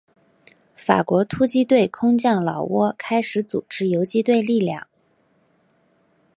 [0.75, 4.87] 法国突击队空降老挝开始组织游击队力量。